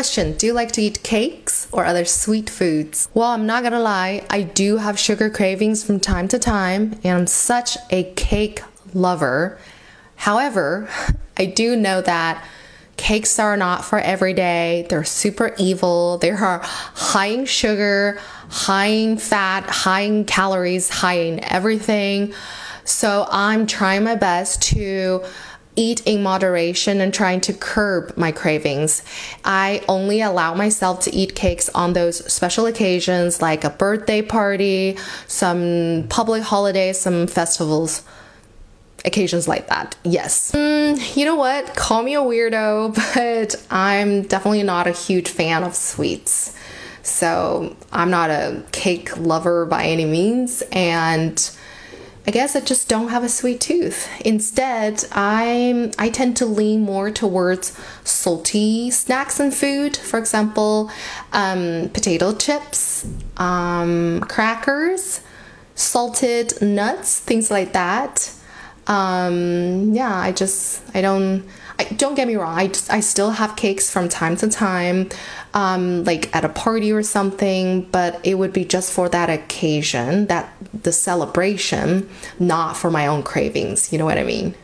[0.00, 3.10] Question Do you like to eat cakes or other sweet foods?
[3.12, 7.18] Well, I'm not gonna lie, I do have sugar cravings from time to time, and
[7.18, 8.62] I'm such a cake
[8.94, 9.58] lover.
[10.16, 10.88] However,
[11.36, 12.42] I do know that
[12.96, 14.86] cakes are not for every day.
[14.88, 16.16] They're super evil.
[16.16, 22.32] They are high in sugar, high in fat, high in calories, high in everything.
[22.84, 25.24] So I'm trying my best to
[25.80, 29.02] eat in moderation and trying to curb my cravings.
[29.44, 34.98] I only allow myself to eat cakes on those special occasions like a birthday party,
[35.26, 38.02] some public holidays, some festivals
[39.06, 39.96] occasions like that.
[40.04, 40.52] Yes.
[40.52, 41.74] Mm, you know what?
[41.74, 46.54] Call me a weirdo, but I'm definitely not a huge fan of sweets.
[47.02, 51.50] So I'm not a cake lover by any means, and
[52.30, 54.08] I guess I just don't have a sweet tooth.
[54.24, 59.96] Instead, I'm I tend to lean more towards salty snacks and food.
[59.96, 60.92] For example,
[61.32, 63.04] um, potato chips,
[63.36, 65.22] um, crackers,
[65.74, 68.32] salted nuts, things like that.
[68.86, 71.48] Um, yeah, I just I don't
[71.80, 72.56] I, don't get me wrong.
[72.56, 75.08] I just, I still have cakes from time to time,
[75.54, 77.82] um, like at a party or something.
[77.90, 83.22] But it would be just for that occasion, that the celebration, not for my own
[83.22, 83.92] cravings.
[83.92, 84.54] You know what I mean?